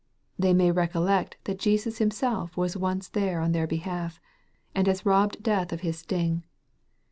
[0.39, 4.19] They may recollect that Jesus himself was once there on thir behalf,
[4.73, 6.43] and has robbed death of his sting.